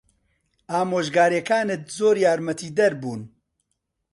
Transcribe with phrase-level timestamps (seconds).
[0.71, 3.21] ئامۆژگارییەکانت زۆر یارمەتیدەر بوون.